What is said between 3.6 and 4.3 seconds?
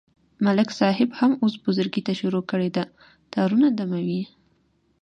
دموي.